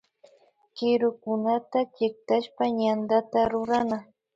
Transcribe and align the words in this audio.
Kirukunata 0.75 1.79
chiktashpa 1.95 2.63
yantata 2.79 3.39
rurana 3.51 3.97